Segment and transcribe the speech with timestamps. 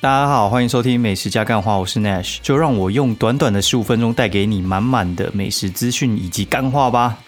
[0.00, 7.18] 大家好，欢迎收听美食加干话，我是 Nash，就让我用短短的十五分钟带给你满满的美食资讯以及干话吧。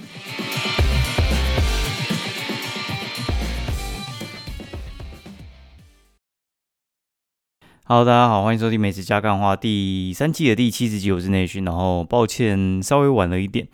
[7.86, 11.64] Hello，大家好，欢迎收听美食加干话第三季的第七十集，我是内勋。
[11.64, 13.66] 然后抱歉稍微晚了一点，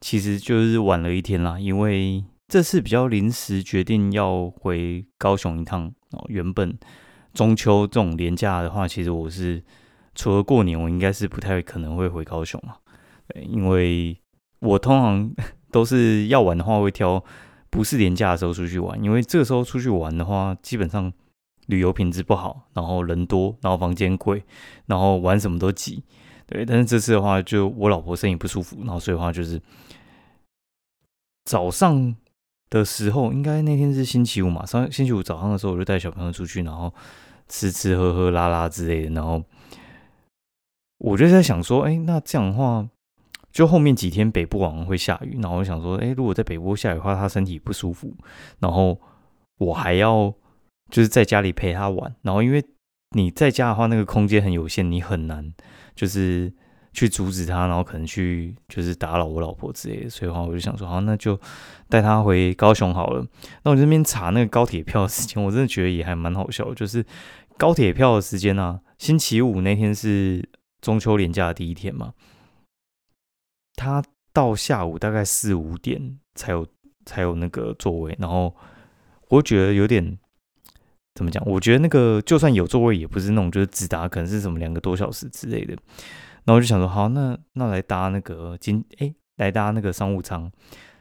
[0.00, 6.78] 其实就是晚了一天啦，因为这次比较临时决定要回高雄一趟哦，原本。
[7.36, 9.62] 中秋这种年假的话，其实我是
[10.14, 12.80] 除了过年，我应该是不太可能会回高雄啊。
[13.46, 14.18] 因为
[14.60, 15.30] 我通常
[15.70, 17.22] 都是要玩的话，会挑
[17.68, 21.12] 不是年假的时候出去玩，因为这个时候出去玩的话，基本上
[21.66, 24.42] 旅游品质不好，然后人多，然后房间贵，
[24.86, 26.02] 然后玩什么都挤。
[26.46, 29.60] 对，但是这次的话，就我老婆身体不舒服，然后所以的话就是
[31.44, 32.16] 早上
[32.70, 36.94] 的时候，应该那天是星期五嘛，上星期五早上的时候，我就带小朋友出去，然后。
[37.48, 39.42] 吃吃喝喝拉拉之类的，然后
[40.98, 42.88] 我就在想说，哎，那这样的话，
[43.52, 48.14] 就后面几天北部往往会下雨，然后我想说，哎，如果在北部下雨的话，他身体不舒服，
[48.58, 49.00] 然后
[49.58, 50.32] 我还要
[50.90, 52.64] 就是在家里陪他玩，然后因为
[53.10, 55.54] 你在家的话，那个空间很有限，你很难
[55.94, 56.52] 就是
[56.96, 61.38] 去阻止他，然后可能去就是打扰我老婆之类的，所以话我就想说，好，那就
[61.88, 63.24] 带他回高雄好了。
[63.62, 67.06] 那我这边查那个高铁票的时间，我真的觉得也还蛮好笑，就是。
[67.58, 68.82] 高铁票的时间呢？
[68.98, 70.46] 星期五那天是
[70.82, 72.12] 中秋连假的第一天嘛？
[73.76, 76.66] 他到下午大概四五点才有
[77.06, 78.54] 才有那个座位，然后
[79.28, 80.18] 我觉得有点
[81.14, 81.42] 怎么讲？
[81.46, 85.74] 我觉得那个就算有座位，也不是那种就是直达，可能是什么两个多小时之类的。
[86.46, 90.50] 然后我就想说，好，那那来搭那个今哎来搭那个商务舱，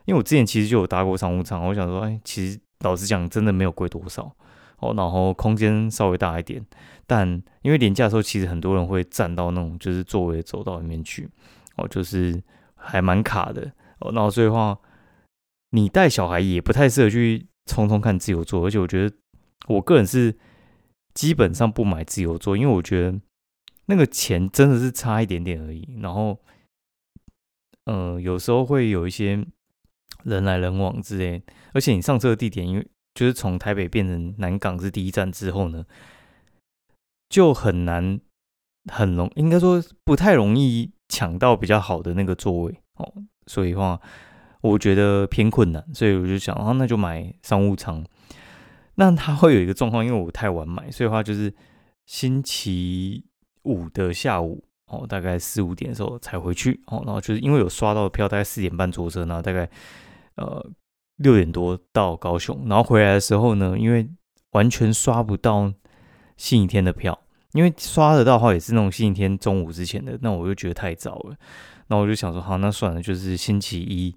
[0.04, 4.36] 因为我之前其实就有搭过商务舱，我想说，哎，其实老实讲，真的没有贵多少。
[4.80, 6.62] 哦，然后空间稍微大一点，
[7.08, 11.30] 但因为廉价的时候，其实很多人会站到那种就是座位走道里面去，
[11.78, 12.44] 哦，就是
[12.76, 13.72] 还蛮卡的。
[14.00, 14.78] 哦，然后所以话，
[15.70, 19.16] 你带小孩也不太适合去匆匆看自由座，而且我觉得
[19.68, 20.36] 我个人是
[21.14, 23.18] 基本上不买自由座，因为我觉得
[23.86, 25.88] 那个钱真的是差一点点而已。
[26.02, 26.40] 然后，
[27.86, 29.46] 呃，有时候会有一些
[30.24, 31.42] 人来人往之类，
[31.74, 32.88] 而且你上车的地点因为。
[33.18, 35.86] 就是从台北变成南港是第一站之后呢，
[37.30, 38.20] 就很难
[38.92, 43.14] 很容，应该说不太容易抢到比较好的那个座位哦。
[43.48, 44.02] 所以话，
[44.60, 48.06] 我觉得偏困难，所以我就想啊，那就买商务舱。
[48.96, 51.56] 那它会有一个状况，因为我太晚买，所以话就是
[52.06, 53.24] 星期
[53.66, 57.04] 五的下午哦，大概四五点的时候才回去哦。
[57.06, 59.70] 然后就是因为有刷到票，大概四点半坐车，然后大概
[60.36, 60.66] 呃。
[61.20, 64.06] 六点多到高雄，然后回来的时候呢，因为
[64.52, 65.72] 完全刷不到
[66.36, 67.18] 星期天的票，
[67.54, 71.38] 因为刷得到的话也是那种星期天中午之前的，那我就觉得太早了。
[71.88, 74.14] 那我就想说，好，那算了，就是星期一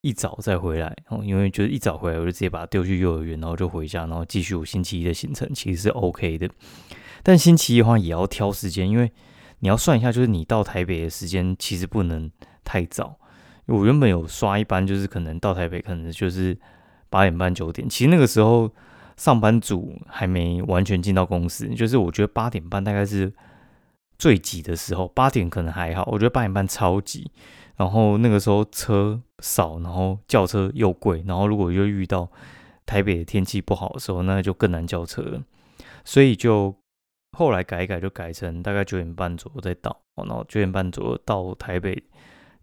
[0.00, 0.96] 一早再回来。
[1.08, 6.48] 哦，因为就是一早回来，我就直接把它丢去幼儿园，然后就回家，然后继续我星期一的行程，其实是 OK 的。
[7.22, 9.10] 但星期一的话也要挑时间，因为
[9.60, 12.30] 你要算一下，就是你到台北的时间其实不能
[12.64, 13.18] 太早。
[13.66, 16.58] 我原本有刷一班，就是可能到台北，可能就是
[17.08, 17.88] 八点半九点。
[17.88, 18.68] 其实那个时候
[19.16, 23.32] 上班族还没完全进到公司，就是我觉得八点半大概是
[24.18, 25.06] 最挤的时候。
[25.08, 27.30] 八点可能还好，我觉得八点半超挤。
[27.76, 32.28] 然后那个时候车少，然后叫车又贵，然后如果又遇到
[32.84, 35.40] 台北的天气不好的时候，那就更难叫车了。
[36.04, 36.74] 所以就
[37.32, 40.02] 后来改一改，就改成大概九点半左右再到。
[40.16, 42.02] 然后九点半左右到台北。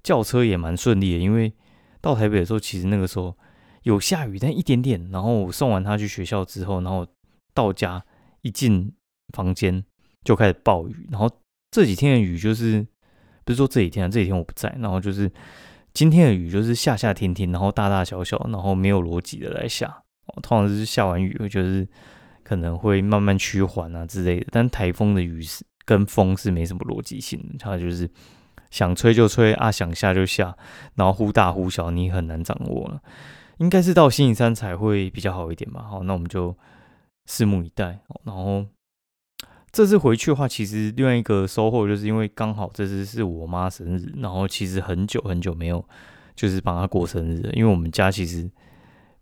[0.01, 1.53] 叫车也蛮顺利的，因为
[1.99, 3.37] 到台北的时候，其实那个时候
[3.83, 5.09] 有下雨，但一点点。
[5.11, 7.05] 然后送完他去学校之后，然后
[7.53, 8.01] 到家
[8.41, 8.93] 一进
[9.33, 9.83] 房间
[10.23, 11.05] 就开始暴雨。
[11.11, 11.29] 然后
[11.69, 12.87] 这几天的雨就是
[13.43, 14.73] 不是说这几天啊，这几天我不在。
[14.79, 15.29] 然后就是
[15.93, 20.01] 今天的雨就是下下停停，然后大大小小，然后没有逻辑的来下。
[20.41, 21.85] 通常是下完雨，就是
[22.49, 24.47] 可能会慢慢趋缓啊之类的。
[24.51, 28.09] 但台风的雨是跟风是没什么逻辑性的，它就是。
[28.71, 30.55] 想吹就吹啊，想下就下，
[30.93, 33.01] 然后忽大忽小，你很难掌握了。
[33.57, 35.81] 应该是到星期三才会比较好一点吧。
[35.81, 36.55] 好，那我们就
[37.27, 37.99] 拭目以待。
[38.25, 38.63] 然后
[39.71, 45.83] 这次回去的话，其实另外一个收获就是因为刚好这次是我妈生日，然后其实很久很久没有
[46.35, 48.47] 就是帮她过生日，因为我们家其实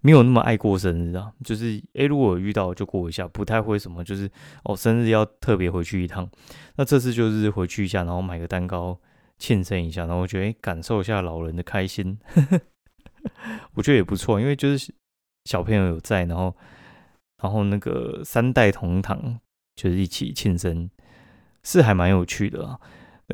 [0.01, 1.31] 没有那么爱过生日啊。
[1.43, 4.29] 就是诶，如果遇到就过一下，不太会什么，就是
[4.63, 6.29] 哦生日要特别回去一趟。
[6.75, 8.99] 那这次就是回去一下，然后买个蛋糕。
[9.39, 12.17] 庆生一下，然后我觉得感受一下老人的开心，
[13.75, 14.91] 我觉得也不错，因为就是
[15.45, 16.55] 小朋友有在，然后
[17.43, 19.39] 然后那个三代同堂，
[19.75, 20.89] 就是一起庆生，
[21.61, 22.79] 是还蛮有趣的啊。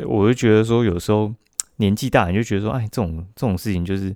[0.06, 1.33] 我就觉得说有时候
[1.77, 4.13] 年纪大，你就觉得说，哎，这种这种事情就是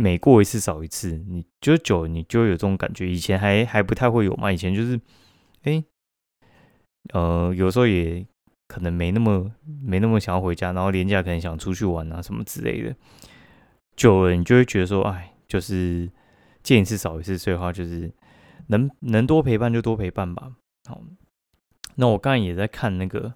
[0.00, 3.10] 每过一次少一次，你就久你就有这种感觉。
[3.10, 5.00] 以前还还不太会有嘛，以前就是，
[5.62, 5.82] 哎，
[7.12, 8.24] 呃，有时候也
[8.68, 9.50] 可能没那么
[9.82, 12.94] 没那么想要回家，然后连假可能想出去玩啊什么之类的。
[13.96, 16.08] 久了，你就会觉得说，哎，就是
[16.62, 18.12] 见一次少一次，所以话就是
[18.68, 20.52] 能能多陪伴就多陪伴吧。
[20.88, 21.02] 好，
[21.96, 23.34] 那我刚才也在看那个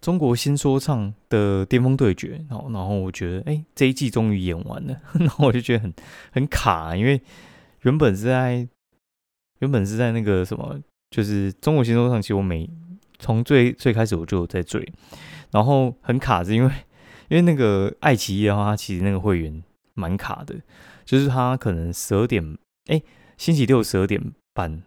[0.00, 5.92] 中国新说唱的巅峰对决，然后然后我觉得，哎，这一季终于演完了， 然后我就觉得很
[6.32, 7.20] 很卡，因为
[7.82, 8.66] 原本是在
[9.58, 10.80] 原本是在那个什么，
[11.10, 12.68] 就是中国新说唱，其实我每
[13.18, 14.86] 从最最开始我就有在追，
[15.50, 16.72] 然后很卡，是因为
[17.28, 19.62] 因为那个爱奇艺的话，其实那个会员。
[19.94, 20.54] 蛮卡的，
[21.04, 22.56] 就是他可能十二点，
[22.86, 23.02] 哎，
[23.36, 24.82] 星期六十二点半，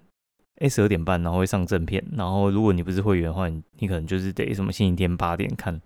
[0.64, 5.78] 哎，十二点半，然后会上正片，然后如果你不是会员的话，你你可能就是得什么星期天八点看，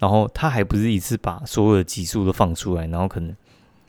[0.00, 3.34] 然后他还不是一次把所有的集数都放出来，然后可能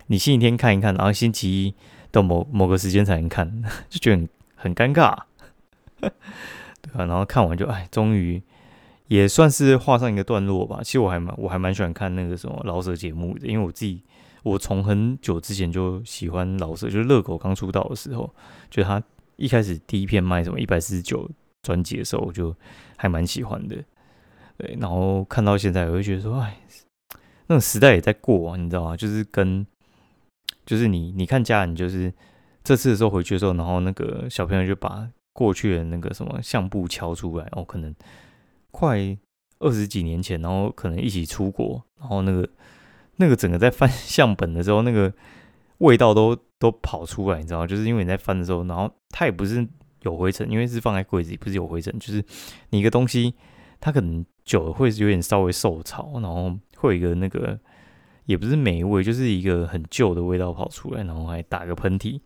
[0.05, 1.73] 你星期天看一看，然后星期一
[2.11, 5.17] 到某某个时间才能看， 就觉得很很尴尬，
[5.99, 6.11] 对
[6.93, 8.39] 啊，然后看完就哎，终于
[9.07, 10.81] 也算是画上一个段落吧。
[10.83, 14.03] 其实我还蛮我还蛮喜欢看那个什么老舍节目的，因为我自己。
[14.43, 18.33] 我从很久之前就喜欢老舍，就是热狗刚出道的时候，
[18.69, 19.01] 就他
[19.37, 21.29] 一开始第一片卖什么一百四十九
[21.63, 22.55] 专辑的时候，我就
[22.97, 23.75] 还蛮喜欢的。
[24.57, 26.59] 对，然后看到现在，我会觉得说，哎，
[27.47, 28.97] 那种时代也在过啊，你知道吗？
[28.97, 29.65] 就是跟，
[30.65, 32.13] 就是你你看家人，就是
[32.63, 37.95] 这次的时候回去的时候，然后那个小朋友就把过去的那个什么相簿敲出来，哦，可能
[38.71, 39.17] 快
[39.59, 42.49] 二十几年前，然后可能一起出国，然后那个。
[43.19, 45.11] 那个整个在翻相本的时候，那个
[45.79, 47.67] 味道都都跑出来，你知道吗？
[47.67, 49.67] 就是因为你在翻的时候，然后它也不是
[50.01, 52.23] 有灰尘，因为是放在柜子里，不是有灰尘，就是
[52.69, 53.33] 你一个东西，
[53.79, 57.59] 它可能久了会有点稍微受潮，然后会有一个那个
[58.25, 62.19] 也不是霉味，就是一个很旧的味道跑出来，然后还打个喷嚏，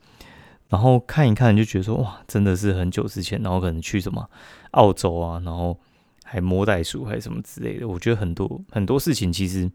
[0.69, 4.29] 然后看一看就觉得说哇，真的是很久之前，然后可能去什么
[4.71, 5.77] 澳洲啊，然后
[6.23, 9.69] 还摸袋鼠还是什么之类的，我觉得很多很多事情其实。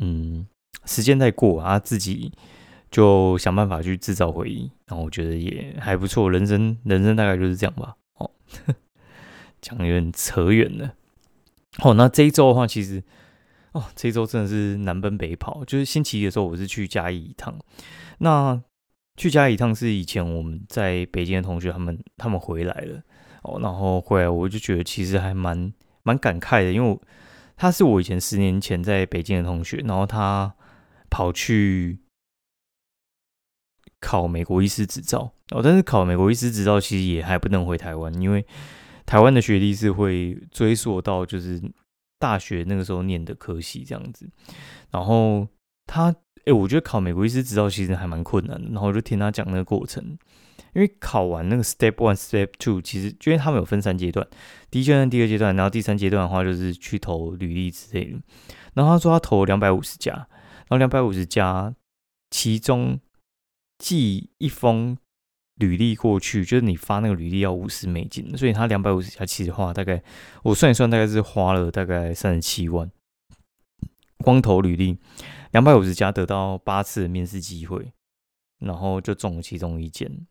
[0.00, 0.46] 嗯，
[0.84, 2.32] 时间在过啊，自己
[2.90, 6.30] 就想办法去制造回忆，然后我觉得也还不错。
[6.30, 7.96] 人生，人生大概就是这样吧。
[8.16, 8.30] 哦，
[9.60, 10.94] 讲有点扯远了。
[11.80, 13.02] 哦，那这一周的话，其实
[13.72, 15.64] 哦，这一周真的是南奔北跑。
[15.64, 17.54] 就是星期一的时候，我是去嘉义一趟。
[18.18, 18.60] 那
[19.16, 23.02] 去嘉义一趟是以前我们在北京的同学他们他们回来了
[23.42, 25.72] 哦，然后回来我就觉得其实还蛮
[26.02, 26.98] 蛮感慨的，因为。
[27.60, 30.54] 他是我以前十年前在北京的同学，然后他
[31.10, 32.00] 跑去
[34.00, 38.46] 考美国医师执照哦，但是考美国医师执照其实也还不能回台湾，因为
[39.06, 41.60] 台湾的学历是会追溯到就是
[42.18, 44.28] 大学那个时候念的科系这样子。
[44.90, 45.48] 然后
[45.86, 46.14] 他，
[46.44, 50.18] 哎，我觉得考美国医师执照其实还蛮困难的，然后我就听他讲那个过程。
[50.74, 54.24] 因为考完那个 Step One、Step Two，其实因为他们有分三阶段，
[54.70, 58.18] 第一阶段、第二阶段，然后第三阶段的话就是去投履历之类的。
[58.74, 60.28] 然后他说他投两百五十家，
[60.68, 61.74] 然后两百五十家，
[62.30, 63.00] 其中
[63.78, 64.96] 寄一封
[65.54, 70.02] 履历过去，就是你发那个履历要五十美金，所以他两百五十家其实花大概
[70.42, 72.90] 我算一算，大概是花了大概三十七万，
[74.18, 74.98] 光投履历
[75.52, 77.92] 两百五十家得到八次面试机会，
[78.58, 80.26] 然后就中了其中一间。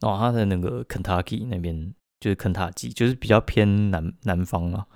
[0.00, 4.86] 然后他的那个 Kentucky 那边就是肯塔基，就是比较偏南南方啊，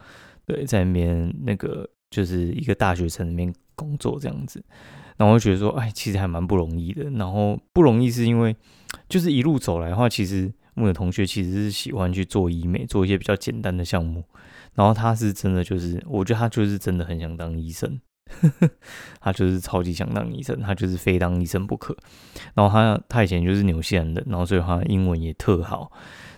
[0.47, 4.65] 对，在那边那个就是一个大学城里面工作这样子。
[5.17, 7.05] 然后我觉得说，哎，其实还蛮不容易的。
[7.11, 8.57] 然后不容易是因为，
[9.09, 14.25] 就是一路走来的话，其实我的同学其实是喜欢去做医美，做一些比较简单的项目。
[14.75, 18.01] 然后他是真的就是，我觉得他就是真的很想当医生。
[19.21, 21.95] 他就是超级想当医生，他就是非当医生不可。
[22.55, 25.93] 然后他他以前就是纽西兰的，然后所以他英文也特好。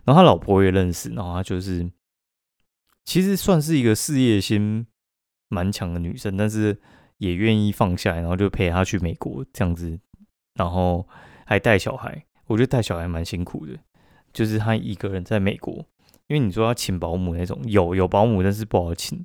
[0.04, 1.88] 然后他老婆也认识，然后他就是
[3.04, 4.86] 其实算是一个事业心
[5.48, 6.76] 蛮强的女生，但是
[7.18, 9.98] 也愿意放下，然后就陪他去美国这样子，
[10.54, 11.06] 然后
[11.46, 12.24] 还带小孩。
[12.46, 13.72] 我觉得带小孩蛮辛苦的，
[14.32, 15.74] 就是他一个人在美国，
[16.26, 19.24] 因为你说要请保姆那种，有有保姆，但是不好请。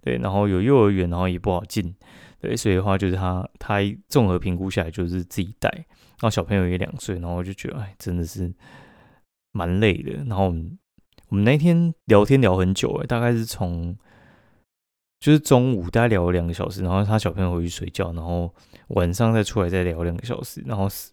[0.00, 1.94] 对，然后有幼儿园，然后也不好进，
[2.38, 8.52] 对，所以的话就是他他综合评估下来就是自己带，然后小朋友也两岁，然后我就觉得哎，真的是
[9.52, 10.12] 蛮累的。
[10.26, 10.78] 然后我们
[11.30, 13.96] 我们那天聊天聊很久，哎，大概是从
[15.24, 18.54] 就是中午大概聊了两个小时，然后他小朋友回去睡觉，然后
[18.88, 21.12] 晚上再出来再聊两个小时，然后四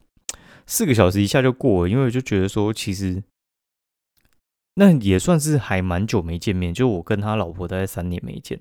[0.67, 3.23] 四个小时一下就过了，因为我就觉得说其实
[4.75, 8.59] 那也算是还蛮久没见面，就我跟他老婆大概三年没见，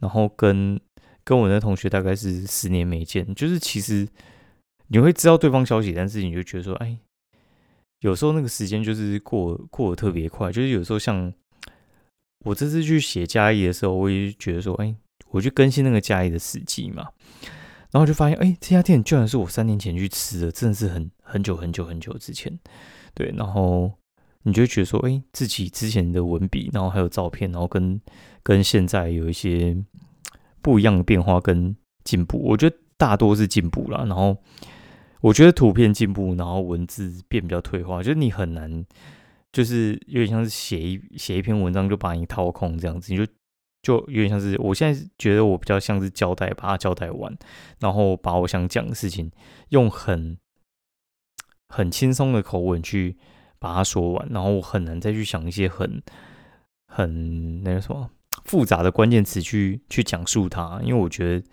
[0.00, 0.80] 然后跟
[1.22, 4.08] 跟我那同学大概是十年没见，就是其实
[4.88, 6.98] 你会知道对方消息，但是你就觉得说，哎，
[8.00, 11.32] 有时候那个时间就是过过得特别快，就是有时候像
[12.44, 14.94] 我这次去写嘉义的时候，我也觉得说，哎，
[15.30, 17.08] 我去更新那个嘉义的史记嘛，
[17.90, 22.58] 然后就发现，哎，这家店居然是我三年前去吃的，真的是很很久很久很久之前，
[23.14, 23.92] 对，然后。
[24.44, 28.00] 你就觉得说，哎，自己之前的文笔，然后还有照片，然后跟
[28.42, 29.76] 跟现在有一些
[30.62, 32.38] 不一样的变化跟进步。
[32.38, 34.06] 我觉得大多是进步了。
[34.06, 34.34] 然后
[35.20, 38.86] 我觉得图片进步，然后文字变比较退化，就是你很难，
[39.52, 43.12] 就是有点像是写一写一篇文章就把你掏空这样子。
[43.12, 43.32] 你就
[43.82, 47.36] 就有点像是，我现在觉得我比较像是交代，把它交代完，
[47.80, 49.30] 然后把我想讲的事情
[49.68, 50.38] 用很
[51.68, 53.16] 很轻松的口吻去。
[53.60, 56.00] 把它说完，然后我很难再去想一些很
[56.86, 58.08] 很那个什么
[58.44, 61.44] 复杂的关键词去去讲述它，因为我觉得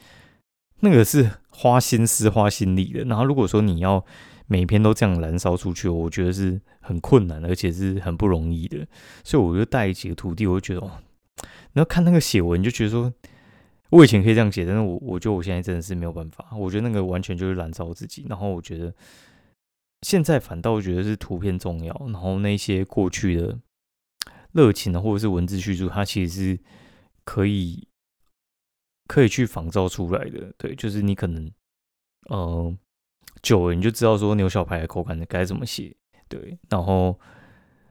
[0.81, 3.03] 那个是花心思、花心力的。
[3.05, 4.05] 然后如果说你要
[4.47, 8.87] 每一篇都这样燃烧出去，我觉得是很困难，而且是很不容易的。
[9.23, 10.99] 所以我就带几个徒弟，我就觉得哦，
[11.73, 13.13] 你要看那个写文，就觉得说
[13.89, 16.45] 我以前可以这样写，但是我我觉得我现在真的是没有办法。
[16.55, 18.25] 我觉得那个完全就是燃烧自己。
[18.29, 18.93] 然后我觉得。
[20.01, 23.57] 现在反倒觉得是图片重要，然后那些过去的
[24.51, 26.59] 热情啊，或者是文字叙述，它其实是
[27.23, 27.87] 可以
[29.07, 30.53] 可以去仿造出来的。
[30.59, 31.51] 对，就是你可能
[32.29, 32.77] 呃
[33.41, 35.95] 久了你就知道说牛小排的口感该怎么写。
[36.27, 37.19] 对，然后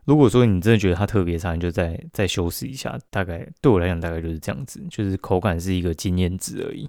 [0.04, 2.98] 如果说你真的觉得它特别差，你就再再修饰一下。
[3.10, 6.88] 大概对我来讲，大概就是这样子，就是口感是一个经验值而已。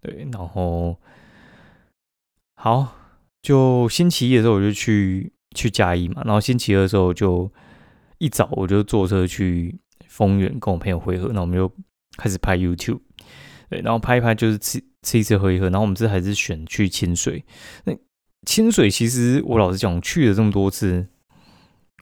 [0.00, 0.96] 对，然后
[2.54, 2.96] 好。
[3.42, 7.50] 就星期一的时候，我就去去嘉义嘛，然后星期二的时候就
[8.18, 9.74] 一早我就坐车去
[10.08, 11.72] 丰原跟我朋友会合，那我们就
[12.18, 13.00] 开始拍 YouTube，
[13.70, 17.44] 对，然后拍一拍就是吃吃一次喝一喝，然后我们这还是选去清水。
[17.84, 17.96] 那
[18.44, 21.06] 清水其实我老实讲，去了这么多次，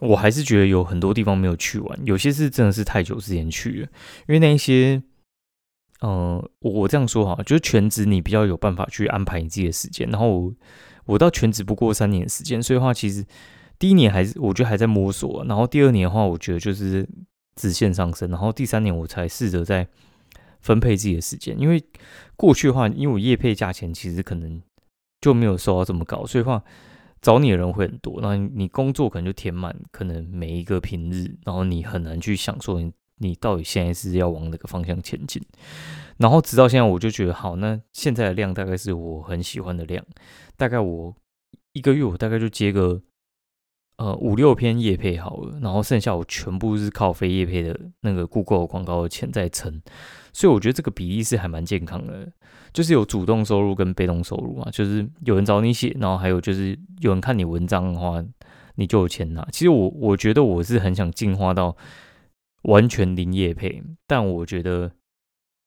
[0.01, 3.89] 我还是觉得有很多地方没有去完，有些是真的是太久之前去了，
[4.27, 5.03] 因为那一些，
[6.01, 10.53] 呃，我我这样说哈，就是全职你比较有办法去安排你自己的时间，然后。
[11.09, 13.25] 我到全职不过三年时间，所以话其实
[13.79, 17.09] 第一年还是我觉得还在摸索，然后第二年的话，我觉得就是
[17.57, 19.89] 直线上升，然后第三年我才试着在
[20.61, 21.83] 分配自己的时间，因为
[22.37, 24.61] 过去的话，因为我业配价钱其实可能
[25.21, 26.63] 就没有收到这么高，所以话
[27.21, 35.43] 找你的人会很多，那你工作可能就填满，可能每一个平日，然后你很难去享受你你到底现在是要往哪个方向前进。
[36.19, 40.05] 然后直到现在，我就觉得好，那现在的量大概是我很喜欢的量，
[40.57, 41.15] 大概我
[41.73, 43.01] 一个月我大概就接个
[43.99, 49.81] 呃五六篇叶配好了，然后剩下我全部是靠非叶配的那个谷歌广告的钱在撑，
[50.33, 52.27] 所以我觉得这个比例是还蛮健康的，
[52.73, 58.25] 就是有主动收入跟被动收入啊，就是有人找你写，然后还有就是有人看你文章的话，
[58.77, 59.47] 你就有钱拿。
[59.53, 61.77] 其实我我觉得我是很想进化到
[62.63, 64.91] 完全零叶配，但我觉得。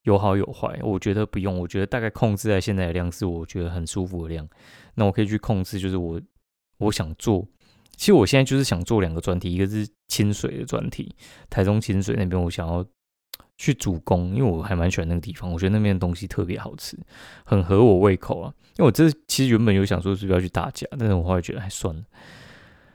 [0.03, 1.59] 有好有坏，我觉得不用。
[1.59, 4.49] 我觉得大概控制在现在的量是我觉得很舒服的量。
[4.95, 6.19] 那我可以去控制，就是我
[6.79, 7.47] 我想做。
[8.01, 11.15] 其实我现在就是想做两个专题，一个是清水的专题，
[11.51, 12.83] 台中清水那边我想要
[13.59, 16.97] 去主攻，因为我还蛮喜欢那个地方，我觉得那边的东西特别好吃，
[17.45, 18.51] 很合我胃口啊。
[18.79, 22.03] 因为我这其实原本有想说是不是要去大甲，但是我后来觉得还算了。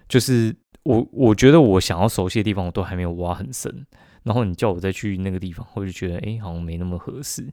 [0.08, 3.86] 就是我我觉得我想要熟悉的地方，我都还没有挖很深。
[4.24, 7.46] 然后你叫我再去那个地方，我就觉得哎，好像没那么合适。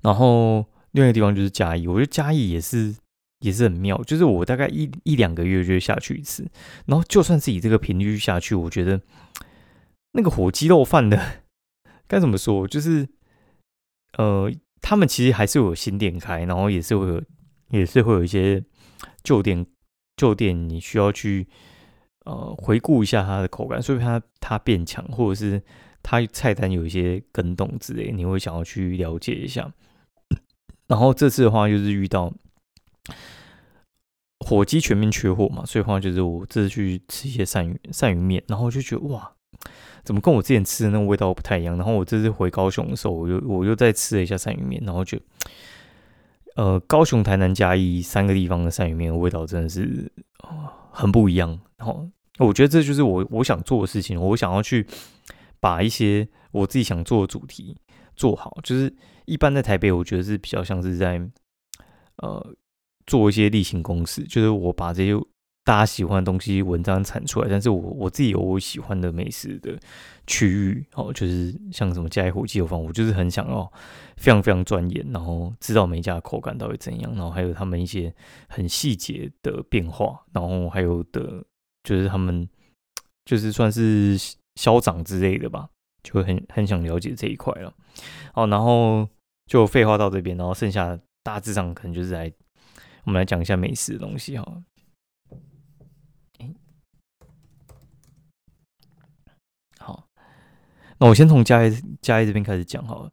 [0.00, 2.96] 然后另外一个地方就是嘉义，我觉得嘉义也是
[3.40, 6.48] 也是很妙，就是我大概一一两个月就会下去一次。
[6.86, 9.00] 然后就算是以这个频率下去，我觉得
[10.12, 11.42] 那个火鸡肉饭的
[12.06, 13.08] 该怎么说，就是
[14.16, 17.22] 呃，他们其实还是有新店开，然后也是会有
[17.70, 18.64] 也是会有一些
[19.22, 19.66] 旧店
[20.16, 21.46] 旧店，你需要去。
[22.26, 25.62] 呃，回顾一下它的口感，所以它它变强，或者是
[26.02, 29.72] 它菜单有一些更动之类，你会想要去了解一下。
[30.88, 32.30] 然后这次的话，就是遇到
[34.40, 39.32] 火鸡全面缺货嘛，所以话就是我这次去吃一些鳝鱼鳝鱼面，然后就觉得哇，
[40.04, 41.76] 怎么跟我之前吃的那个味道不太一样？
[41.76, 45.18] 然后我这次回高雄的时候，我又我又再吃了一下鳝鱼面，然后就
[46.56, 50.10] 呃，高雄、台南、嘉义三个地方的鳝鱼面味道真的是
[50.90, 52.08] 很不一样，然后。
[52.40, 54.16] 我觉得这就是我我想做的事情。
[54.16, 54.86] 我想要去
[55.58, 57.76] 把一些我自己想做的主题
[58.14, 58.56] 做好。
[58.62, 61.20] 就是一般在台北，我觉得是比较像是在
[62.18, 62.54] 呃
[63.08, 64.22] 做一些例行公事。
[64.22, 65.20] 就是我把这些
[65.64, 69.76] 大家喜欢的东西文章产出来，但是我我自己有我喜欢的美食的
[70.26, 73.70] 区域，哦，就是像什么嘉义火鸡肉饭，我就是很想要
[74.16, 78.14] 非常非常钻研，然后知道每一家的口感到底怎样，然后还有他们一些
[78.48, 81.44] 很细节的变化，然后还有的
[81.82, 82.48] 就是他们
[83.26, 84.16] 就是算是
[84.54, 85.68] 消长之类的吧，
[86.02, 87.70] 就很很想了解这一块了。
[88.32, 89.06] 哦，然后
[89.46, 92.32] 就废话到这边，然后剩下大致上可能就是来
[93.08, 94.62] 我们来讲一下美食的东西哈。
[99.78, 100.06] 好
[100.98, 103.10] 那我先从嘉义嘉义这边开始讲好了，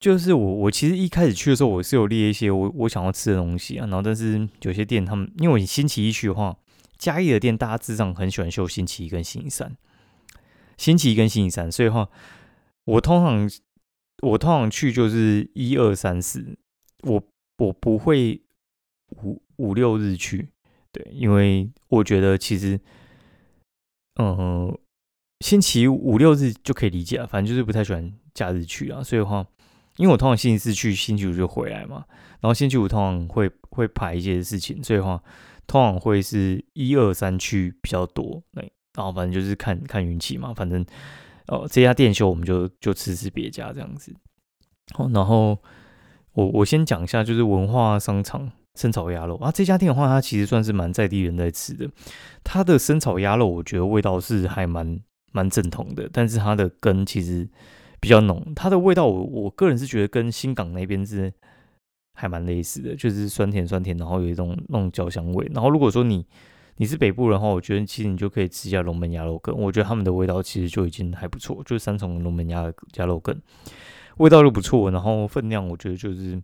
[0.00, 6.56] 就是我我其实一开始去的时候，我是有列一些我我想要吃的东西啊，然后但是有些店他们因为我星期一去的话，
[6.98, 9.76] 嘉义的店大家智障很喜欢休星期一跟星期三，
[10.76, 12.08] 星期一跟星期三，所以话
[12.86, 13.48] 我通常
[14.22, 16.58] 我通常去就是一二三四，
[17.02, 17.22] 我
[17.58, 18.42] 我不会
[19.22, 20.48] 五五六日去，
[20.92, 22.80] 对，因为我觉得其实，
[24.20, 24.76] 嗯。
[25.40, 29.44] 星期五六日就可以理解了，反正就是不太喜欢假日去啊，所以的话，
[29.96, 32.06] 因为我通常星期四去，星期五就回来嘛，
[32.40, 35.22] 然后星期五通常会会排一些事情，所以的话，
[35.66, 40.82] 通常会是一二三去比较多，对，然后反正就是看看运气嘛，反正
[41.48, 44.14] 哦这家店休我们就就吃吃别家这样子，
[44.94, 45.58] 好，然后
[46.32, 51.88] 我我先讲一下就是文化商场生炒鸭肉啊，这家店的话，它其实算是蛮在地人在吃的，
[52.42, 55.00] 它的生炒鸭肉我觉得味道是还蛮。
[55.36, 57.44] 蛮正统的，但是它的根其实
[57.98, 61.32] 比较浓，它的味道我我个人是觉得跟新港那边是
[62.12, 65.50] 还蛮类似的，就是酸甜酸甜，然后有一种那种焦香味。
[65.52, 66.24] 然后如果说你
[66.76, 73.36] 你是北部人的话，我觉得其实你就可以吃一下龙门鸭肉羹，我觉得他们的味道其实就已经还不错，就是三重龙门鸭鸭肉羹
[74.18, 76.40] 味道就不错，然后分量我觉得就是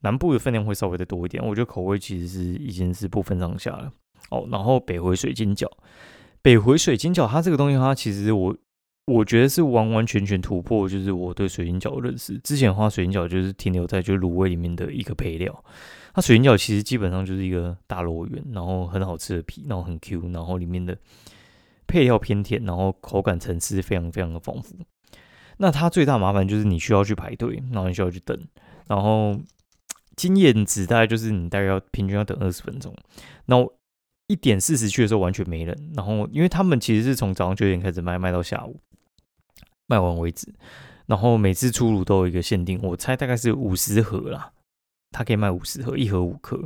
[0.00, 3.92] 南部的分量会稍微的多一点，我觉得口味其实是已经是不分上下了
[4.30, 4.46] 哦。
[4.50, 5.66] 然后北回水晶饺。
[6.42, 8.56] 北回水晶饺，它这个东西，它其实我
[9.06, 12.38] 我觉得是完完全全突破，就是我对水晶饺的认识。
[12.38, 15.64] 之前的话，水晶饺就是停留在就是卤味里面的一个配料。
[16.14, 20.96] 它水晶饺其实基本上就是一个大螺圆，然后很好吃的皮，然后很 Q，然后里面的
[21.86, 24.76] 配料偏甜，然后口感层次非常非常的丰富。
[25.58, 28.38] 那它最大麻烦就是你需要去排队，然后你需要去等，
[28.86, 29.36] 然后
[30.16, 32.94] 经验值大概就是你大概要平均要等二十分钟。
[33.44, 33.56] 那
[34.28, 38.80] 一点四十去的时候完全没人，然后因为他们其实是从早上九点开始卖，卖到下午
[39.86, 40.52] 卖完为止，
[41.06, 44.52] 然后每次出炉都有一个限定，我猜大概是五十盒啦，
[45.12, 46.56] 它可以卖五十盒，一盒五颗。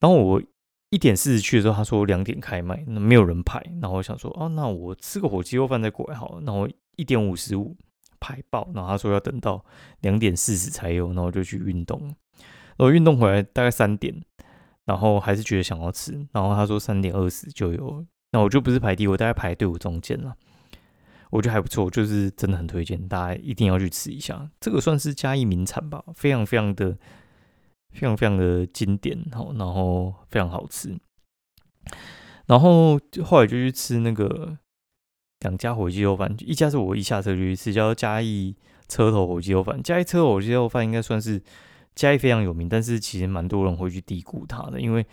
[0.00, 0.42] 然后我
[0.90, 6.40] 一点四十去的时候，他说两点开卖，那没有人排，然后我想说，哦，那我吃个火鸡肉饭再过来好了。
[6.40, 7.76] 然后一点五十五
[8.20, 9.64] 排爆，然后他说要等到
[10.00, 12.00] 两点四十才有，然后就去运动，
[12.76, 14.22] 然后运动回来大概三点。
[14.86, 20.32] 然后还是觉得想要吃，然后他说三点二十就有，那我就不是排第一，我大概排队伍中间了，
[21.30, 26.96] 我觉得还不错，就是真的很推荐大家一定要去吃一下，这个算是嘉义名产吧，非常非常的
[27.90, 30.96] 非常非常的经典，好，然后非常好吃，
[32.46, 34.56] 然后后来就去吃那个
[35.40, 38.54] 两家火鸡肉饭，一家是我一下车就去吃，叫嘉义
[38.88, 41.42] 车头火鸡肉饭，嘉义车头火鸡肉饭应该算是。
[41.98, 45.06] 嘉义非常有名，但是其实蛮多人会去低估它的，因为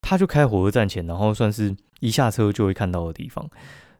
[0.00, 3.46] 它就开火车站前，然后算是一下车就会看到的地方，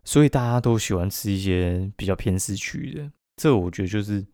[0.02, 3.10] 所以大家都喜欢吃一些比较偏市区的。
[3.36, 4.24] 这我觉得就是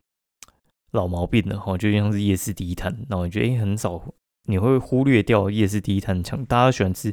[0.93, 4.01] 老毛病了哈，就像是夜市第一摊，然后我觉得诶很少
[4.45, 7.13] 你会忽略掉夜市第一摊强，大家喜欢吃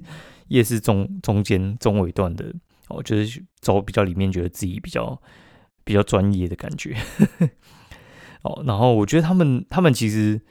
[0.49, 2.53] 夜市中中间中尾段的，
[2.89, 5.21] 我觉得走比较里面，觉得自己比较
[5.83, 6.97] 比较专业的感觉。
[8.43, 10.41] 哦，然后我觉得他们他们其实。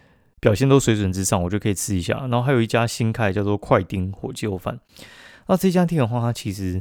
[0.41, 2.17] 表现都水准之上，我就可以吃一下。
[2.29, 4.79] 然后还有一家新开叫做快丁火鸡肉饭，
[5.49, 6.81] 那这家店的话，它其实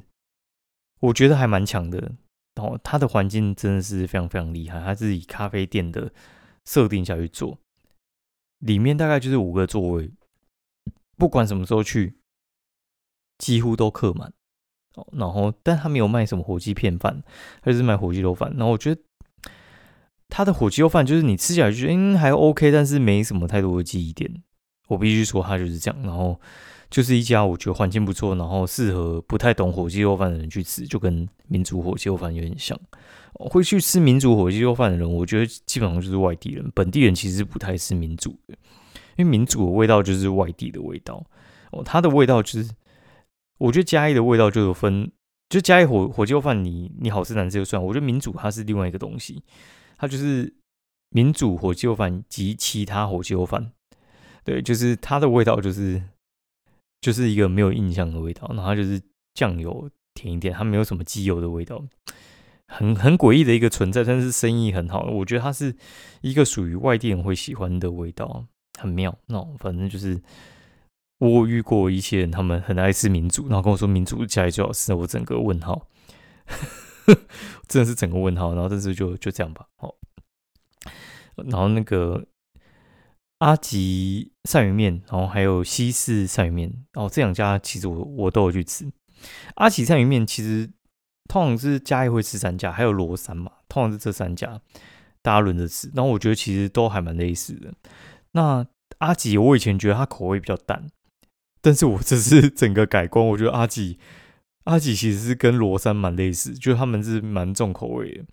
[1.00, 1.98] 我觉得还蛮强的。
[2.54, 6.14] 然后它的环境真的是非常非常厉害，它是以咖啡店的
[6.66, 7.58] 设定下去做，
[8.60, 10.12] 里面大概就是五个座位，
[11.18, 12.20] 不管什么时候去，
[13.40, 14.32] 几乎都客满。
[15.12, 17.22] 然后但他没有卖什么火鸡片饭，
[17.62, 18.52] 他是卖火鸡肉饭。
[18.58, 19.02] 然后我觉得。
[20.30, 24.30] 他的火鸡肉饭就是你吃起来就觉得嗯还 OK，但是没什么太多的记忆点。
[24.90, 26.02] 我必须说，他就是这样。
[26.04, 26.38] 然后
[26.90, 32.78] 就是一家我觉得环境不错，然后适合不太懂火鸡肉饭的人去吃，就跟民族火鸡肉饭有点像。
[33.36, 38.56] 会去吃民族火鸡肉饭的人，我觉得基本上就是外地人，本地人其实不太吃民族的，
[39.16, 41.26] 因为民族的味道就是外地的味道。
[41.72, 42.70] 哦，它的味道就是，
[43.58, 45.12] 我觉得嘉义的味道就有分，
[45.50, 49.44] 就嘉义火火鸡肉饭，你你好吃难吃就算，我觉得民主它是另外一个东西。
[49.98, 50.54] 它就是
[51.10, 53.72] 民主火鸡肉饭及其他火鸡肉饭，
[54.44, 56.04] 对，就是它的味道就是
[57.02, 59.02] 就是一个没有印象的味道，然后就是
[59.34, 61.84] 酱油甜一点，它没有什么鸡油的味道，
[62.68, 65.76] 很很诡异的一个存在，但是生意很好，我觉得它是
[66.22, 68.46] 一个属于外地人会喜欢的味道，
[68.80, 69.18] 很妙。
[69.28, 70.22] 那反正就是
[71.20, 75.88] 我遇过一些人，他们很爱吃民族，然后跟我说民族家里最好吃，我整个问号，
[77.68, 78.54] 真的是整个问号。
[78.54, 79.96] 然后这次就就这样吧，好，
[81.36, 82.26] 然后那个。
[83.40, 88.92] 阿吉鳝鱼面，然后还有西式鳝鱼面，哦，这两家其实我我都有去吃。
[89.58, 90.68] 阿吉鳝鱼面其实
[91.30, 94.60] 通常是嘉义会吃三家，还有罗山嘛，通常是这三家
[95.22, 95.88] 大家轮着吃。
[95.94, 97.72] 然后我觉得其实都还蛮类似的。
[98.32, 98.66] 那
[98.98, 100.88] 阿吉我以前觉得它口味比较淡，
[101.62, 104.00] 但是我这是整个改观，我觉得阿吉
[104.66, 108.26] 阿吉其实是跟罗山蛮类似，就他们是蛮重口味的，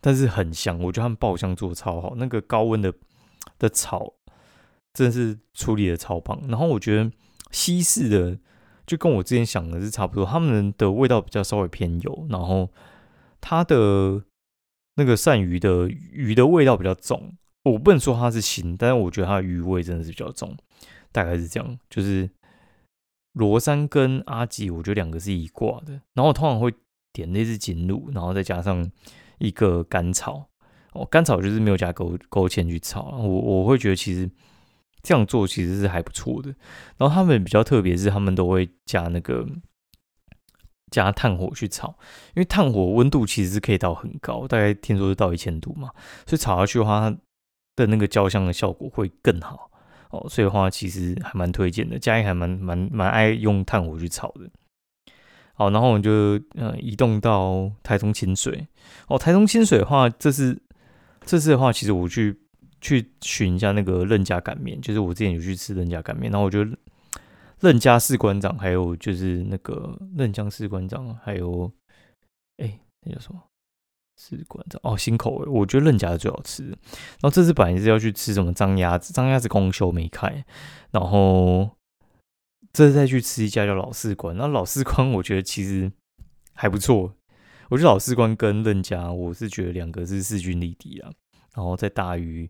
[0.00, 0.78] 但是很香。
[0.78, 2.92] 我觉得他们爆香做的超好，那个高温的
[3.58, 4.14] 的炒。
[4.94, 7.08] 真的是处理的超棒，然后我觉得
[7.52, 8.36] 西式的
[8.84, 12.68] 就跟我之前想的是差不多，他们的味道比较稍微偏油，然后
[13.40, 14.24] 它的
[14.96, 17.32] 那个鳝鱼的鱼的味道比较重，
[17.64, 20.56] 我不能说它是腥，但是我觉得它的鱼味真的是比较重，
[21.12, 21.78] 大概是这样。
[21.88, 22.28] 就是
[23.32, 26.72] 罗山跟阿吉，我觉得两个是一挂的，然后我通常会
[27.12, 28.90] 点那只锦鲈，然后再加上
[29.38, 30.48] 一个甘草，
[30.92, 34.30] 哦，甘草就是没有加勾勾芡去炒，我我会觉得其实。
[35.00, 36.52] 这样做其实是还不错的，
[36.96, 39.46] 然后他们比较特别是他们都会加那个
[40.90, 41.90] 加炭火去炒，
[42.34, 45.92] 因为炭火温度其实是可以到很高，大概听说是到一千度嘛，
[46.26, 47.16] 所以炒下去的话，它
[47.76, 49.67] 的那个焦香的效果会更好
[50.10, 54.50] 哦，所以的话其实还蛮推荐的，家里还蛮蛮蛮爱用炭火去炒的。
[55.54, 56.10] 好，然后我们就
[56.54, 58.66] 呃移动到台中清水
[59.08, 60.60] 哦，台中清水的话，这次
[61.24, 62.38] 这次的话，其实我去。
[62.80, 66.70] 去寻一下那个任家擀面，就是我之前有去吃任家擀面，然后我觉得
[67.58, 71.68] 任家士官长，还有就是那个任江士官长，还有
[72.58, 73.42] 哎那叫什么
[74.18, 76.64] 士官长哦，新口味，我觉得任家的最好吃。
[76.64, 80.44] 然后这次本来是要去吃什么张鸭子，张鸭子公休没开，
[80.90, 81.70] 然后
[82.72, 85.90] 这次再去吃一家叫老士官，那老士官我觉得其实
[86.54, 87.14] 还不错，
[87.68, 91.10] 我觉得老士官跟任家，我是觉得两个是势均力敌啊。
[91.54, 92.48] 然后再大于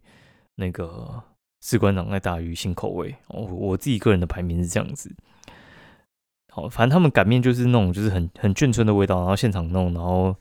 [0.57, 1.23] 那个
[1.63, 3.15] 士官长，再大于新口味。
[3.29, 5.15] 我我自己个人的排名是这样子。
[6.51, 10.37] 好，反正他们擀面就是那种就是很很眷村的味道，然后现场弄，然后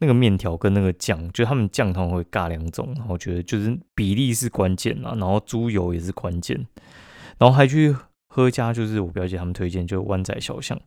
[0.00, 2.92] 那个面条跟那个酱，就他们酱汤会尬两种。
[2.96, 6.66] 然后觉得就是比例是关键啊，然后猪油也是关键。
[7.38, 7.94] 然后还去
[8.28, 10.78] 喝家，就是我表姐他们推荐，就湾仔小巷。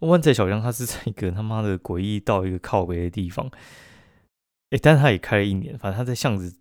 [0.00, 3.50] 湾仔小巷它是在一个他妈的诡异到一个靠北的地方。
[4.70, 6.56] 哎，但是它也开了一年，反正它在巷子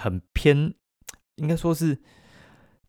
[0.00, 0.72] 很偏，
[1.36, 1.98] 应该说是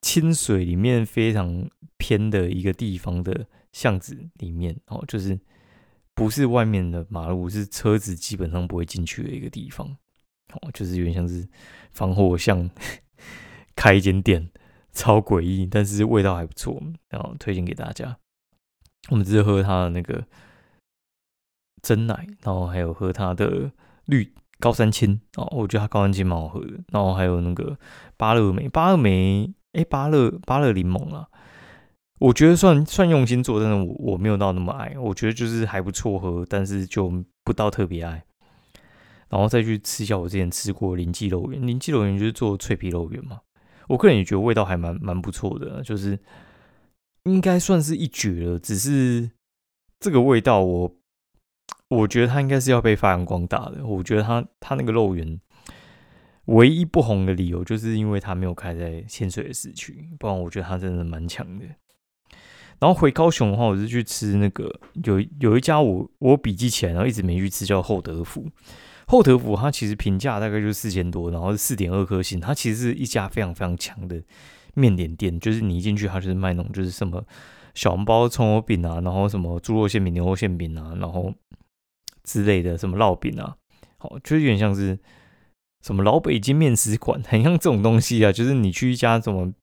[0.01, 1.67] 清水里面非常
[1.97, 5.37] 偏的一个地方的巷子里面哦，就是
[6.17, 9.87] 不是外面的马路，是车子基本上不会进去的一个地方
[10.51, 11.47] 哦，就是有点像是
[11.91, 12.67] 防火巷
[13.75, 14.49] 开一间店，
[14.91, 18.17] 超诡异，但是味道还不错，然后推荐给大家。
[19.11, 20.25] 我们只是喝它的那个
[21.83, 23.71] 真奶，然后还有喝它的
[24.05, 24.33] 绿。
[24.59, 26.83] 高山青哦，我觉得它高山青蛮好喝的。
[26.87, 27.77] 然后还有那个
[28.17, 31.29] 芭乐梅，芭乐梅，哎，芭乐芭乐柠檬啊，
[32.19, 34.95] 我觉得算算用心做，但是我我没有到那么爱。
[34.97, 38.23] 我觉得就是还不错喝，但是就不到特别爱。
[39.29, 43.41] 然后再去吃一下我之前吃过林记肉圆，林记肉圆就是做脆皮肉圆嘛，
[43.87, 46.19] 我个人也觉得味道还蛮蛮不错的，就是
[47.23, 48.57] 应该算是一绝了。
[48.59, 49.31] 只是
[49.99, 50.95] 这个味道我。
[51.89, 53.85] 我觉得它应该是要被发扬光大的。
[53.85, 55.39] 我觉得它它那个肉圆
[56.47, 61.65] 唯一不红的理由，就是因为它没有开在清水的市区，不然我觉得它真的蛮强的。
[62.79, 68.45] 然后回高雄的话，我是去吃那个有有一家我我笔记起来，然后一直没去吃，叫厚德福。
[69.07, 72.39] 厚德福它其实评价大概就是四千多，然后四点二颗星。
[72.39, 74.21] 它其实是一家非常非常强的
[74.73, 77.23] 面点店，就是你一进去，它就是卖那种就是什么
[77.73, 81.33] 小笼包、葱油饼啊，然后什么猪肉馅饼、牛肉馅饼啊，然后。
[82.23, 83.55] 之类的什么烙饼啊，
[83.99, 84.99] 好，就有点像是
[85.81, 88.33] 什么老北京面食馆，很像这种东西啊。
[88.33, 89.53] 就是你去一家什么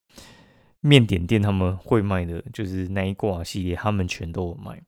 [0.85, 4.81] 面点店，他们会卖的，就是那一挂系列，他们全都有卖。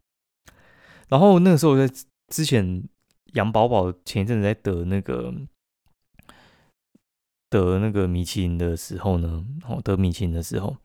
[1.08, 1.92] 然后那个时候在
[2.28, 2.84] 之前，
[3.34, 5.34] 杨宝宝前一阵子在得那个
[7.50, 10.78] 得那个米其林的时候呢，哦，得米其林的时候，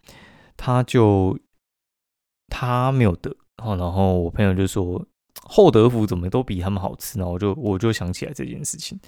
[0.56, 1.38] 他就
[2.48, 5.06] 他没有得，哦然后我朋友就说。
[5.44, 8.98] 厚德福怎么都比他们好吃，然后我就我就想起来这件事情，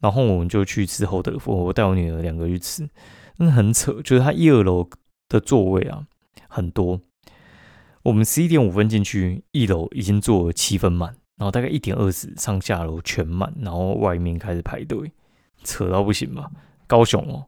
[0.00, 2.88] 然后我们就去吃厚德福，我带我女儿两个去吃，
[3.36, 4.88] 那很扯，就是他一二楼
[5.30, 6.06] 的座位啊
[6.48, 7.00] 很多，
[8.02, 15.12] 我们十一点五分进去，一楼已经坐了七分满，然后大概一点二十上下楼全满，然后外面开始排队，
[15.62, 16.50] 扯到不行吧？
[16.86, 17.46] 高雄哦，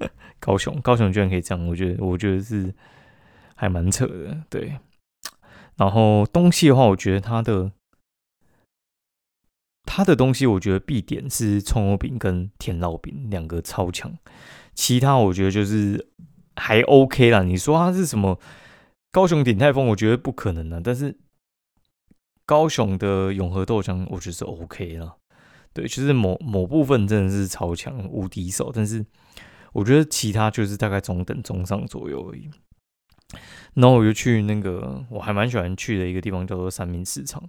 [0.40, 2.74] 高雄，高雄居然可以这样，我觉得，我觉得是
[3.54, 4.78] 还蛮扯的，对。
[5.76, 7.72] 然后东西的话，我觉得它的
[9.84, 14.16] 它的东西，我觉得必点是葱油饼跟甜烙饼两个超强，
[14.74, 16.08] 其他我觉得就是
[16.56, 17.42] 还 OK 啦。
[17.42, 18.38] 你说它是什么
[19.10, 21.18] 高雄鼎泰丰，我觉得不可能的，但是
[22.44, 25.16] 高雄的永和豆浆，我觉得是 OK 了。
[25.72, 29.04] 对，就是某某部分真的是超强无敌手，但是
[29.72, 32.50] 我觉得其他就是大概中等中上左右而已。
[33.74, 37.42] 然后我就去那个我还蛮喜欢去的一个地方，叫做三明市场。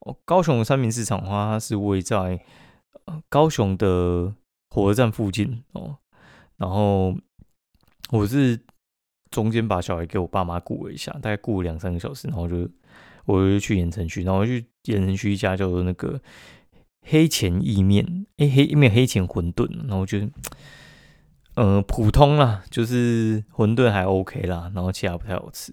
[0.00, 2.40] 哦，高雄的三明市场的话，它是位在
[3.28, 4.34] 高雄的
[4.70, 5.98] 火车站附近哦。
[6.56, 7.16] 然后
[8.10, 8.58] 我是
[9.30, 12.68] 中间把小孩给我爸妈顾了一下，大概顾了两三个小时，然后就
[13.26, 16.20] 我就去盐城区，然后去盐城区一家叫做那个
[17.06, 20.18] 黑钱意面，哎黑面黑钱馄饨，然后就。
[21.60, 25.72] 嗯，普通啦，就是馄饨还 OK 啦，然后其他不太好吃。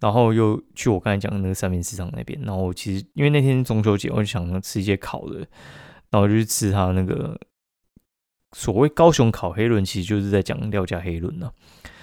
[0.00, 5.38] 然后又去我刚才讲的那个三明市场那边，然后其实因为那天中秋节，我就想吃一些烤的，
[6.10, 7.38] 然后就去吃他那个
[8.52, 11.50] 所谓高雄烤黑轮，其实就是在讲廖家黑轮呐。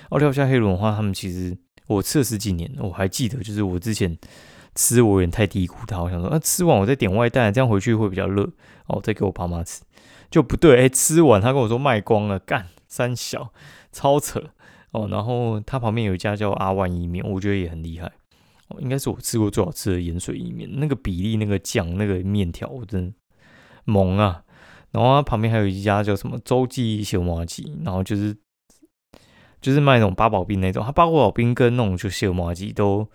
[0.09, 4.17] 哦，廖家黑轮的话，他们其实我吃了十几年，我还记得，就是我之前
[4.75, 8.49] 吃我有点太低估它，我想说，啊，吃完我再点外带，这样回去会比较热，
[8.87, 9.81] 哦，再给我爸妈吃
[10.29, 12.67] 就不对，哎，吃完他跟我说卖光了，干。
[12.85, 13.51] 三小
[13.91, 14.51] 超扯
[14.91, 18.05] 哦，然后他旁边有一家叫阿万意面，我觉得也很厉害
[18.67, 23.13] 哦，应该是我吃过最好吃的盐水意面，那个比例、那个酱、那个面条，我真的
[23.85, 24.42] 萌啊！
[24.93, 28.33] 然后它旁边还有一家叫什么周记小麻鸡，然后就是
[29.59, 33.05] 就是卖那种八宝冰那种，它八宝冰跟那种就小麻鸡都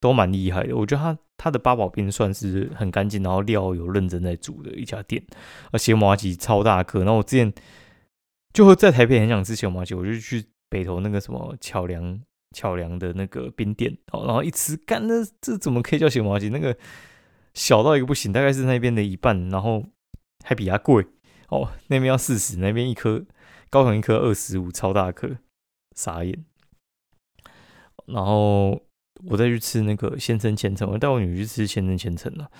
[0.00, 5.24] 都蛮厉害的，我觉得它它的八宝冰算是很干净，然后料有认真在煮的一家店，
[5.70, 7.52] 而且麻鸡超大颗，然后我之前。
[8.50, 12.18] 就会在台北很想吃小麻鸡，我就去北投那个什么巧梁
[12.56, 16.48] 巧梁的那个冰店，然后一吃，干那这怎么可以叫小麻鸡？
[16.48, 16.76] 那个
[17.52, 19.84] 小到一个不行，大概是那边的一半，然后
[20.42, 21.06] 还比它贵
[21.48, 21.70] 哦。
[21.88, 23.24] 那边要四十，那边一颗
[23.70, 25.36] 高雄一颗二十五，超大颗，
[25.94, 26.44] 傻眼。
[28.06, 28.80] 然后
[29.26, 32.50] 我再去吃那个先生千层，我带我女儿去吃先生千层了。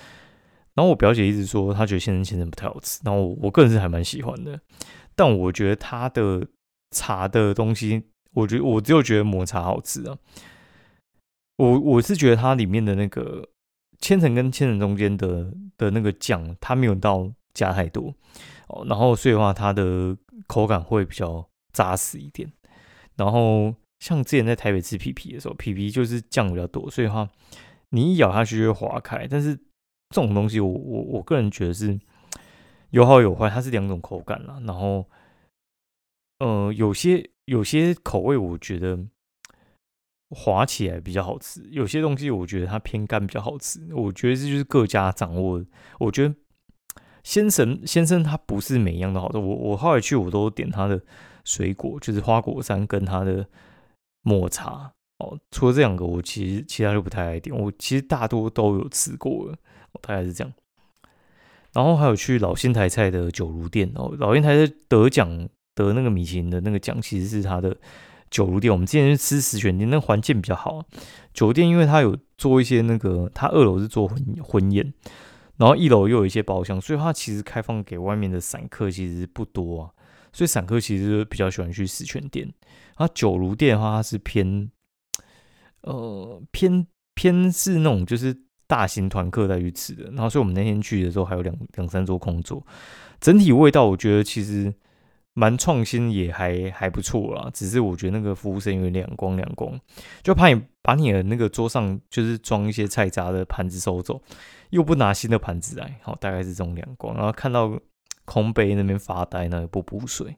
[0.74, 4.60] 然后我表姐一直说她觉得先生千层不太好吃，然后我个人是还蛮喜欢的。
[5.16, 6.46] 但我觉得它的
[6.90, 10.18] 茶的东西，我觉得我只有觉得抹茶好吃啊。
[11.56, 13.48] 我我是觉得它里面的那个
[13.98, 18.14] 千层跟千层中间的的那个酱，它没有到加太多
[18.68, 18.84] 哦。
[18.86, 22.50] 然后所以话，它的口感会比较扎实一点。
[23.16, 27.28] 然后像之前在台北吃皮皮的时候，皮皮就是酱比较多，所以话
[27.90, 29.26] 你一咬下去就会化开。
[29.26, 31.98] 但是这种东西，我我我个人觉得是。
[32.90, 34.58] 有好有坏，它是两种口感啦。
[34.64, 35.06] 然后，
[36.38, 38.98] 呃，有些有些口味我觉得
[40.30, 43.94] 滑起来比较好吃，有些东西我觉得它偏干比较好吃。
[43.94, 45.62] 我觉得这就是各家掌握。
[45.98, 46.34] 我觉得
[47.28, 49.38] 先生先生他不是每一样都好的。
[49.38, 50.98] 我我后来去我都点他的
[51.44, 53.46] 水果，就是花果山跟他的
[54.22, 55.38] 抹茶哦。
[55.50, 57.54] 除了这两个，我其实其他就不太爱点。
[57.54, 59.54] 我其实大多都有吃过了，
[60.00, 60.50] 大概是这样。
[61.74, 67.76] 然后还有去老新台菜的酒炉店哦，老新台菜得奖得那个米其林的那个奖，其实是他的
[68.30, 68.72] 酒炉店。
[68.72, 70.82] 我们之前去吃十全店，那环境比较好。
[71.34, 74.94] 酒店因为它有做一些那个，它二楼是做婚婚宴，
[75.58, 79.90] 然后一楼又有一些包厢，所以它其实开放给外面的散客其实不多啊。
[80.32, 82.50] 所以散客其实比较喜欢去十全店。
[82.96, 84.70] 它九如店的话，它是偏
[85.82, 88.34] 呃偏偏是那种就是。
[88.70, 92.62] 大型团客在去吃的，然后所以我们那天去的时候还有两两三桌空座，
[93.18, 94.70] 整体味道我觉得其实
[95.38, 97.48] 蛮创新，也还还不错啦。
[97.54, 99.78] 只是我觉得那个服务生有点两光两光，
[100.24, 104.20] 就怕你把你的那个桌上就是装一些菜渣的盘子收走，
[104.70, 107.14] 又不拿新的盘子来，好大概是这种两光。
[107.14, 107.78] 然后看到
[108.24, 110.36] 空杯那边发呆，那不补水。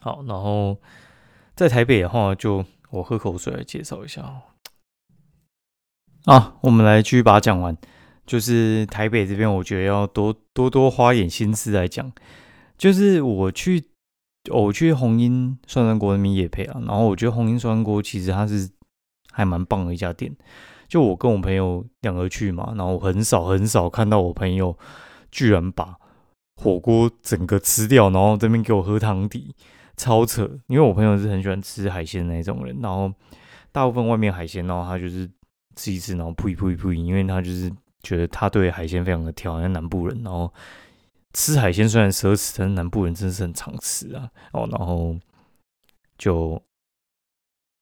[0.00, 0.78] 好，然后
[1.56, 4.42] 在台北的话，就我喝口水来介绍一下。
[6.26, 7.74] 啊，我们来继续把它讲完。
[8.26, 12.12] 就是台北这边，我觉得要多多多花点心思来讲。
[12.80, 13.84] 就是我去，
[14.50, 16.80] 我去红英涮涮锅那边也配啊。
[16.86, 18.70] 然后我觉得红英涮涮锅其实它是
[19.30, 20.34] 还蛮棒的一家店。
[20.88, 24.74] 就我跟我朋友两个去嘛，然后很少很少看到我朋友
[25.30, 25.94] 居然把
[26.56, 29.54] 火锅整个吃掉，然后这边给我喝汤底，
[29.98, 30.50] 超扯。
[30.68, 33.12] 因为我朋友是很喜欢吃海鲜那种人，然后。
[33.72, 35.30] 大部分外面海鲜，然后他就是
[35.76, 37.70] 吃一吃，然后扑一扑一扑因为他就是
[38.02, 40.52] 觉得他对海鲜非常的挑，像南部人，然后
[41.32, 45.16] 吃海鲜虽然奢侈，但是南部人真的是很常吃啊，哦，然后
[46.18, 46.60] 就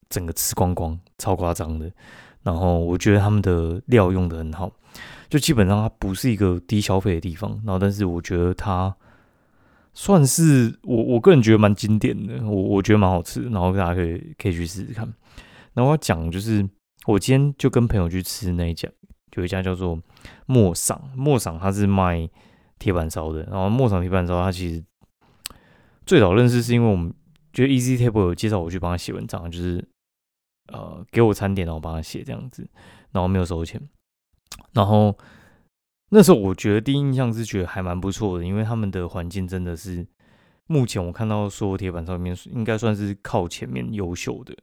[0.09, 1.91] 整个吃光光，超夸张的。
[2.43, 4.71] 然后我觉得他们的料用的很好，
[5.29, 7.51] 就基本上它不是一个低消费的地方。
[7.65, 8.95] 然后，但是我觉得它
[9.93, 13.43] 算是我我个人觉得蛮经典的，我我觉得蛮好吃。
[13.51, 15.07] 然后大家可以可以去试试看。
[15.75, 16.67] 然后我讲就是
[17.07, 18.89] 我今天就跟朋友去吃那一家，
[19.35, 20.01] 有一家叫做
[20.47, 22.29] 莫赏莫赏，它是卖
[22.79, 23.43] 铁板烧的。
[23.45, 24.85] 然后牧场铁板烧，它其实
[26.07, 27.12] 最早认识是因为我们
[27.53, 29.87] 觉得 Easy Table 有介绍我去帮他写文章，就是。
[30.71, 32.69] 呃，给我餐点，然后帮他写这样子，
[33.12, 33.81] 然后没有收钱。
[34.75, 35.17] 然后
[36.11, 40.07] 那时候我觉得第一印象是觉得还蛮不错的，因为他们的环境真的是
[40.67, 44.55] 目前我看到说铁板上面应该算是靠前面优秀的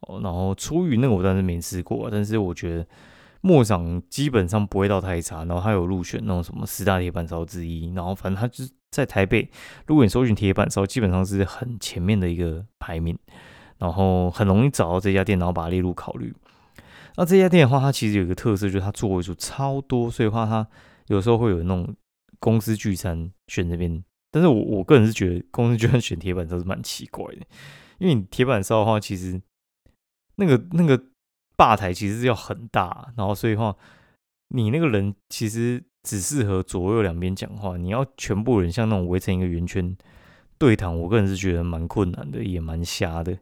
[0.00, 0.20] 哦。
[0.24, 2.84] 然后出于那个我当然没吃过，但是我觉得
[3.44, 5.44] 莫长基本上不会到太差。
[5.44, 9.48] 然后他有入选那种什么十大铁板烧之一，然后反正他就是在台北，
[9.86, 13.18] 如果你搜寻铁板烧，基本上是很前面的一个排名。
[13.76, 16.32] 然后很容易找到这家店，然后把它列入考虑。
[17.16, 20.66] 那这家店的话，它其实有一个特色，就是它座位数超多，所以话它
[21.08, 21.94] 有时候会有那种
[22.38, 24.02] 公司聚餐选这边。
[24.30, 27.40] 但是我我个人是觉得公司聚餐选铁板烧是蛮奇怪的，
[27.98, 29.42] 因为你铁板烧的话，其实
[30.36, 30.96] 那个那个
[31.56, 33.76] 吧台其实是要很大，然后所以话
[34.48, 39.96] 你那个人其实只适合左右两边讲话，你要全部人像那种围成一个圆圈。
[40.56, 43.36] 对谈，我个人是觉得蛮困难的，也蛮瞎的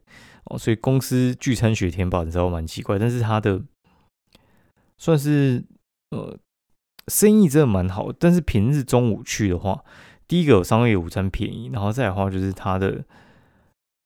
[0.45, 0.57] 哦。
[0.57, 3.61] 所以公司聚餐学天宝，你知道蛮奇怪，但是他的
[4.97, 5.63] 算是
[6.09, 6.37] 呃
[7.07, 8.11] 生意真的蛮好。
[8.11, 9.85] 但是平日中午去的话，
[10.27, 13.05] 第一个有商业午餐便宜，然后再的话就是他的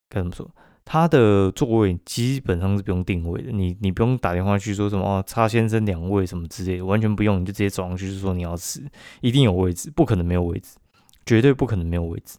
[0.10, 0.52] 该怎么说，
[0.88, 8.82] 他的座位基本上是不用定位的，你你不用打电话去说什么哦，差先生两位什么之类的，完全不用，你就直接走上去就说你要吃，
[9.20, 10.78] 一定有位置，不可能没有位置。
[11.26, 12.38] 绝对不可能没有位置，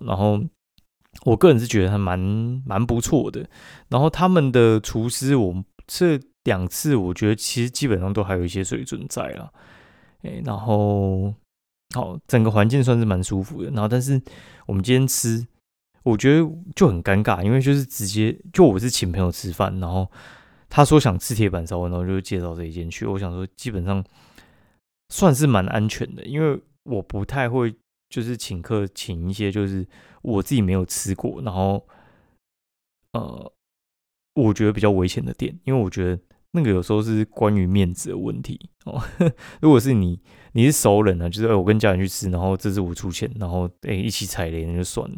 [0.00, 0.40] 然后
[1.26, 2.18] 我个人是觉得他蛮
[2.64, 3.46] 蛮不错的。
[3.90, 9.52] 然后他们的厨师，我这两次我觉得其实基本上都还有一些水准在了。
[10.22, 11.34] 哎，然后
[11.94, 13.68] 好，整个环境算是蛮舒服的。
[13.68, 14.18] 然后，但是
[14.64, 15.46] 我们今天吃，
[16.02, 20.10] 我觉得就很尴尬，因为就是直接就我是请朋友吃饭，然后
[20.68, 23.06] 他说想吃铁板烧，然后就介绍这一间去。
[23.06, 24.04] 我想说，基本上
[25.10, 27.74] 算是蛮安全的，因为我不太会。
[28.12, 29.88] 就是请客，请一些就是
[30.20, 31.82] 我自己没有吃过，然后
[33.14, 33.52] 呃，
[34.34, 39.02] 我觉得比较危险的店，因为我觉得那个有时候是关于面子的问题哦。
[39.62, 40.20] 如果是你，
[40.52, 45.16] 你是熟人呢，就是我跟家人去吃，然后这是我出钱，然后哎一起踩雷那就算了。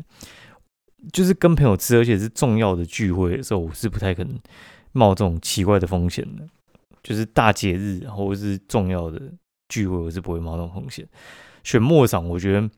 [1.13, 4.39] 就是跟朋友吃，而且是重要的聚会的时候，我是不太可能
[4.93, 6.47] 冒这种奇怪的风险的。
[7.03, 9.21] 就是大节日或者是重要的
[9.69, 11.07] 聚会，我是不会冒这种风险。
[11.63, 12.71] 选末场，我觉得。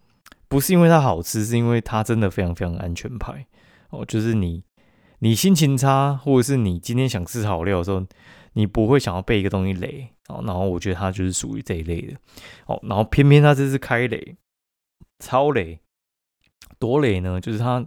[0.48, 3.44] 不是因为它好吃，是因为它真的非常非常安全牌
[3.90, 4.04] 哦。
[4.06, 4.62] 就是你
[5.18, 8.06] 你心情差，或者是你今天想吃好料的时候，
[8.52, 10.44] 你不会想要被一个东西雷哦。
[10.46, 12.16] 然后我觉得它就是属于这一类的
[12.66, 12.80] 哦。
[12.84, 14.36] 然后偏偏它这是开雷，
[15.18, 15.80] 超雷，
[16.78, 17.40] 多雷呢？
[17.40, 17.84] 就是它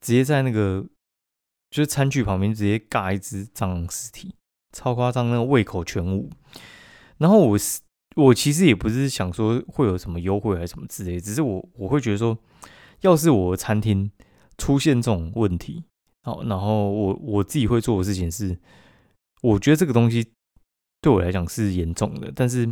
[0.00, 0.84] 直接在那个
[1.70, 4.34] 就是餐具旁边直接尬一只蟑螂尸体，
[4.72, 6.30] 超夸张，那个胃口全无。
[7.18, 7.80] 然后我是。
[8.16, 12.36] 我其实也不是想说会有什么优惠还是什么之类，只是我我会觉得说，
[13.02, 14.10] 要是我的餐厅
[14.58, 15.84] 出现这种问题，
[16.24, 18.58] 好，然后我我自己会做的事情是，
[19.42, 20.26] 我觉得这个东西
[21.00, 22.66] 对我来讲是严重的，但是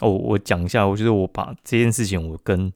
[0.00, 2.70] 哦，我讲一下，我觉得我把这件事情我跟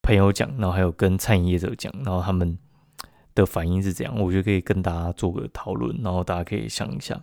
[0.00, 2.56] 朋友讲，然后还有跟餐饮业者讲，然后他们
[3.34, 7.22] 的反应是怎样，我觉得可以跟大家做个讨论，然后大家可以想一下。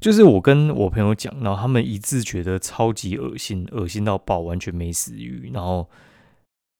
[0.00, 5.50] 就是我跟我朋友讲，然后他们一致觉得超级恶心，恶心到爆，完全没食欲。
[5.52, 5.90] 然后，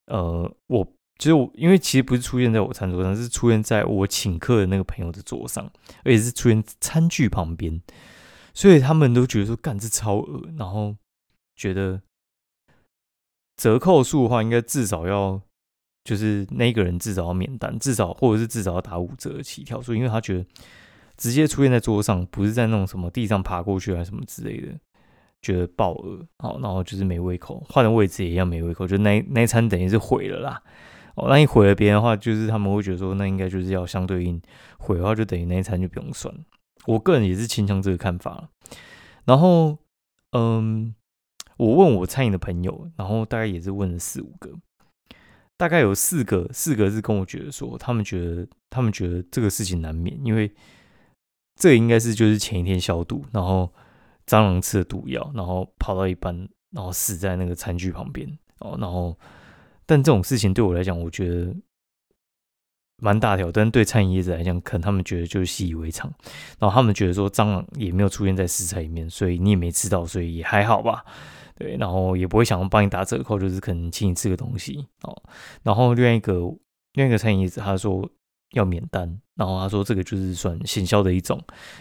[0.06, 0.84] 呃，我
[1.18, 5.70] 就是我，因为其实不是出现在我餐桌上，是出现在我请客的那个朋友的桌上，
[6.02, 7.82] 而且是出现餐具旁边，
[8.54, 10.96] 所以他们都觉得说，干这超恶，然后
[11.54, 12.00] 觉得
[13.56, 15.42] 折扣数的话，应该至少要
[16.10, 20.44] 就是那个人至少要免单，至少或者是至少要打五折起跳，所以因为他觉得。
[21.20, 24.68] 直接出现在桌上，不是在那种什么地上爬过去啊什么之类的，
[25.42, 30.62] 觉得爆饿，好，然后就是没胃口，换的位置也一样没胃口，就那那一餐等于是毁了啦。
[31.16, 34.40] 哦，那你毁了别人的话，就是他们会觉得说，那应该就是要相对应
[34.78, 36.34] 毁的话，就等于那一餐就不用算。
[36.86, 38.48] 我个人也是倾向这个看法。
[39.26, 39.76] 然后，
[40.32, 40.94] 嗯，
[41.58, 44.50] 我问我餐饮的朋友，然后大概也是问了四五个，
[45.60, 50.50] 大概有四个，四个是跟我觉得说，他们觉得他们觉得这个事情难免，因为。
[51.56, 53.70] 这应该是就是前一天消毒，然后
[54.26, 56.34] 蟑螂吃了毒药，然后跑到一半，
[56.70, 58.26] 然后死在那个餐具旁边
[58.60, 58.78] 哦。
[58.80, 59.14] 然后，
[59.84, 61.54] 但这种事情对我来讲，我觉得
[62.96, 66.10] 蛮大条，但对餐饮业者来讲，可能他们觉得就是习以为常。
[66.58, 71.04] 然后他们觉得说蟑螂也没有出现在食材里面，所以你也没吃到，所以也还好吧。
[71.60, 75.22] 对，然后也不会想要帮你打折扣，就是可能请你吃个东西哦。
[75.62, 76.32] 然后另外一个
[76.94, 78.10] 另外一个餐饮业者他说
[78.52, 81.38] 要免单，然后他说这个就是算行销的一种，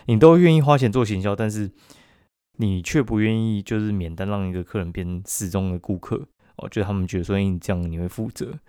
[0.08, 1.72] 你都愿意花钱做行销，但是
[2.58, 6.28] 你却不愿意就是免单，让一个客人变始终的顾客
[6.58, 8.60] 哦，就他们觉得说你这样你会负责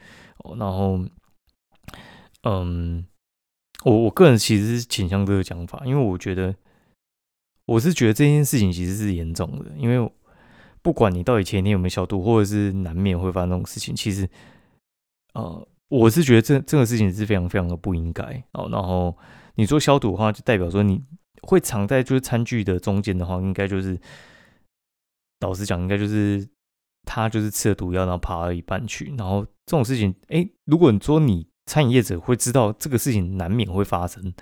[0.44, 0.54] 哦。
[0.56, 1.04] 然后，
[2.44, 3.04] 嗯，
[3.84, 6.54] 我我个人其实是倾向这个讲法，因为我觉得
[7.66, 10.08] 我是觉得这件事情其实是严重的，因为。
[10.82, 14.28] 不管你到底前一天有没有消毒，或者是难免会发生这种事情，其实，
[15.34, 18.68] 呃，我是觉得这这个事情是非常非常的不应该哦。
[18.72, 19.16] 然后
[19.56, 21.02] 你做消毒的话，就代表说你
[21.42, 24.00] 会藏在就是餐具的中间的话，应该就是
[25.40, 26.48] 老实讲，应该就是
[27.04, 29.12] 他就是吃了毒药，然后爬到一半去。
[29.18, 34.32] 然后这种事情，哎，如果你说你餐饮业者会知道这个事情难免会发生，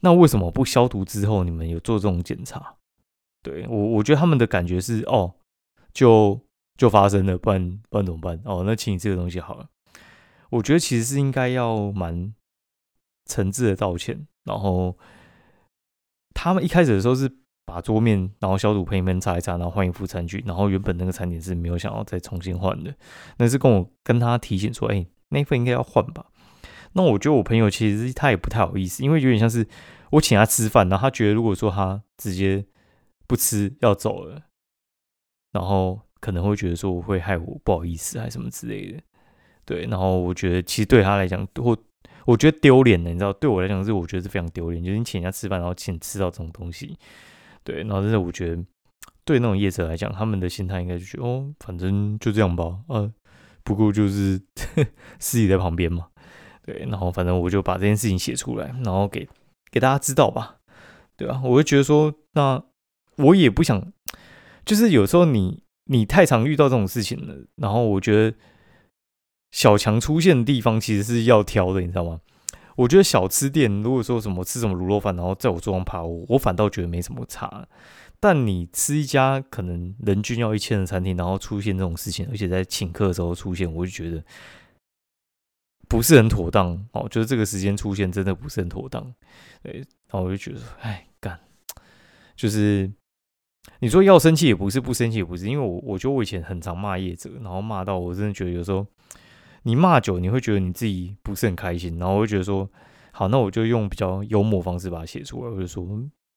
[0.00, 2.74] 那为什么不消毒之后你们有做这种检查？
[3.42, 5.34] 对我，我觉得他们的感觉是哦。
[5.92, 6.40] 就
[6.76, 8.40] 就发生了，不然不然怎么办？
[8.44, 9.68] 哦，那请你这个东西好了。
[10.50, 12.34] 我觉得其实是应该要蛮
[13.26, 14.26] 诚挚的道歉。
[14.44, 14.98] 然后
[16.34, 17.30] 他们一开始的时候是
[17.64, 20.42] 把桌面，然后消毒喷一喷，擦一擦，然后换一副餐具。
[20.46, 22.94] 然后原本那个餐点是没有想要再重新换的，
[23.38, 26.26] 那是跟我跟他提醒说，哎，那份应该要换吧。
[26.94, 29.66] 那我觉得我朋友其实他也不太好意思，因为有点像是
[30.10, 32.66] 我请他吃饭，然后他觉得如果说他直接
[33.26, 34.42] 不吃要走了。
[35.52, 39.00] 然后可能会觉得说我会害我不好意思还什么之类的，
[39.64, 39.86] 对。
[39.86, 41.76] 然后我觉得其实对他来讲，我
[42.24, 46.96] 我觉得丢脸的，你知道，对我来讲是我觉得是非常丢脸，就是你请人家吃饭，然后请吃到这种东西，
[47.62, 47.82] 对。
[47.82, 48.64] 然后但是我觉得
[49.24, 53.12] 对那种业者来讲，他们的心态应该就觉得哦，反正就这样吧，呃，
[53.62, 54.40] 不过就是
[55.18, 56.08] 司仪在旁边嘛，
[56.64, 56.86] 对。
[56.88, 59.28] 然后反正我就把这件事情写出来，然后给
[59.70, 60.56] 给大家知道吧，
[61.16, 61.40] 对吧？
[61.44, 62.62] 我会觉得说，那
[63.16, 63.92] 我也不想。
[64.64, 68.36] 就是有时候你你太常遇到这种事情了，然后我觉得
[69.50, 72.20] 小强出现的地方其实是要挑的，你知道吗？
[72.76, 77.68] 我觉得小吃店如果说什么吃什么卤肉饭，然后在我桌上爬，我我反倒觉得没什么差。
[78.18, 84.24] 但你吃一家可能人均要一千的餐厅，然后出现这种事情，而且在请客的时候出现，我就觉得
[85.88, 87.06] 不是很妥当哦。
[87.10, 89.12] 就是这个时间出现真的不是很妥当，
[89.62, 91.38] 对，然后我就觉得，哎，干，
[92.36, 92.90] 就是。
[93.78, 98.86] 你说要生气也不是，不生气也不是，因为我我觉得我以前很常骂业者，然后骂到我真的觉得有时候
[99.62, 102.68] 你骂久，你会觉得你自己不是很开心，然后我会觉得说，
[103.12, 105.84] 好，那我就用比较幽默方式把它写出来，我就说，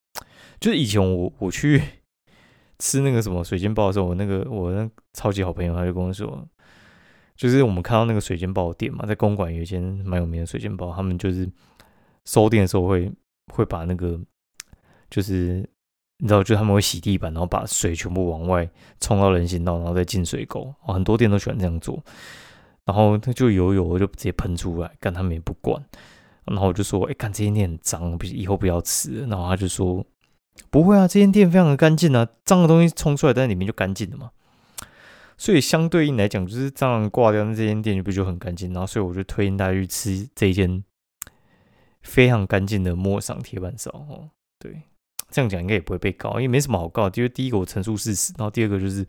[0.60, 1.82] 就是以前我我去
[2.80, 6.48] 吃那个什么水煎包的时候，我那个我那超级好朋友他就跟我说，
[7.36, 11.52] 就是我们看到那个水煎包店嘛，在公馆有一间蛮有名的水煎包，他们就是
[12.26, 13.12] 收店的时候会
[13.54, 14.20] 会把那个
[15.10, 15.68] 就是。
[16.18, 18.70] 你知道，就他们会洗地板，然后把水全部往外
[19.02, 20.74] 冲到人行道，然后再进水沟。
[20.82, 22.02] 很多店都喜欢这样做。
[22.86, 25.84] 然后他就有有，就直接喷出来，干他们也不管。
[26.46, 30.06] 然后我就说：“哎，干这间店很脏，不以后不要吃。”然后他就说
[30.70, 34.30] ：“不会啊，这间店非常的干净啊，脏的东西冲出来，但里面就干净了嘛。”
[35.38, 38.72] 所以相对应来讲，就是蟑螂挂掉，那这间店就不就很干净？
[38.72, 40.84] 然后所以我就推荐大家去吃这一间
[42.04, 43.90] 非常干净的莫上铁板烧。
[43.90, 44.84] 哦，对。
[45.30, 47.10] 这样讲应该也不会被告，因为没什么好告。
[47.16, 49.06] 因为第一个我陈述事实，然后第二个就是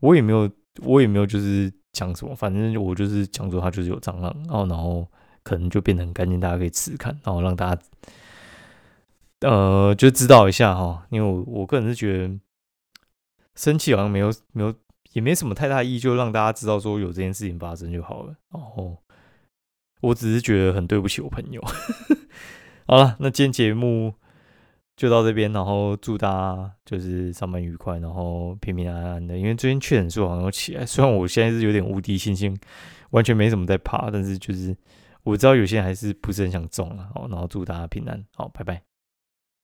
[0.00, 0.50] 我也没有，
[0.82, 5.06] 我也没有就是讲什么，反正我就是讲说他就是有蟑螂，然后然后
[5.42, 7.82] 可能就变得很干净，大家可以吃看，然后让大家
[9.42, 11.06] 呃就知道一下哈。
[11.10, 12.34] 因为我我个人是觉得
[13.54, 14.74] 生气好像没有没有
[15.12, 18.34] 也没什么太大意义，就让大家知道说有这件事情发生就好了。
[18.52, 18.96] 然后
[20.00, 21.62] 我只是觉得很对不起我朋友。
[22.88, 24.14] 好了，那今天节目。
[24.96, 29.36] 就到这边，然后祝大家就是上班愉快，然后平平安安的。
[29.36, 32.56] 因为最近确诊数好像起来， 虽然我现在是有点无敌信心，
[33.10, 34.76] 完全没什么在怕，但是就是
[35.24, 37.08] 我知道有些人还是不是很想中啊。
[37.14, 38.93] 好，然后祝大家平安，好，拜拜。